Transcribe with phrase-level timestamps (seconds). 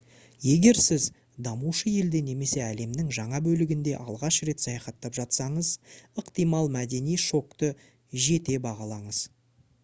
[0.43, 1.03] егер сіз
[1.47, 5.71] дамушы елде немесе әлемнің жаңа бөлігінде алғаш рет саяхаттап жатсаңыз
[6.23, 7.71] ықтимал мәдени шокты
[8.25, 9.23] жете бағалаңыз